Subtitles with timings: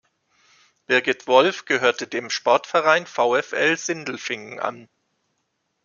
[0.87, 4.89] Birgit Wolf gehörte dem Sportverein VfL Sindelfingen an.